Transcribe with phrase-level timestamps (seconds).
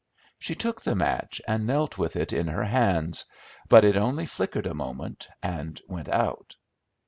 [0.39, 3.25] She took the match, and knelt with it in her hands;
[3.69, 6.55] but it only flickered a moment, and went out.